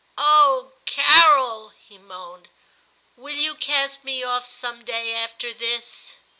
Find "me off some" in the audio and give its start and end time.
4.03-4.83